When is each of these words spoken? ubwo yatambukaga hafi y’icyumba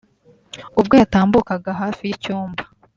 ubwo 0.79 0.93
yatambukaga 1.01 1.71
hafi 1.81 2.01
y’icyumba 2.07 2.63